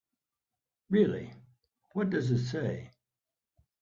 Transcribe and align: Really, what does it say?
Really, 0.89 1.31
what 1.93 2.09
does 2.09 2.31
it 2.31 2.43
say? 2.43 2.89